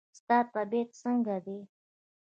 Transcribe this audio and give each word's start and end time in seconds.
ستا 0.17 0.37
طبیعت 0.55 0.89
څنګه 1.03 1.35
دی؟ 1.45 1.59